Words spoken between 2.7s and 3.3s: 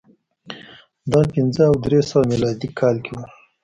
کال کې و